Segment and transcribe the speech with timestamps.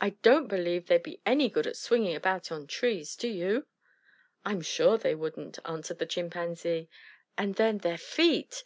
[0.00, 3.66] I don't believe they'd be any good at swinging about on trees, do you?"
[4.44, 6.88] "I'm sure they wouldn't," answered the Chimpanzee.
[7.36, 8.56] "And then their feet!